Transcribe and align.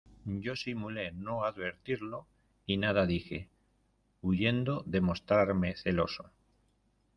yo 0.25 0.55
simulé 0.55 1.11
no 1.11 1.45
advertirlo, 1.45 2.25
y 2.65 2.77
nada 2.77 3.05
dije, 3.05 3.49
huyendo 4.23 4.81
de 4.87 4.99
mostrarme 4.99 5.75
celoso. 5.75 6.31